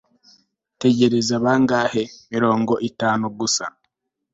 [0.81, 1.33] tegereza!
[1.43, 2.03] bangahe?
[2.33, 3.65] mirongo itanu gusa